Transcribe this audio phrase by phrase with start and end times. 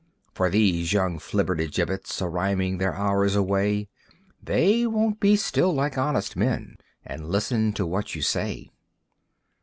[0.33, 3.87] For these young flippertigibbets A rhyming their hours away
[4.41, 8.71] They won't be still like honest men And listen to what you say.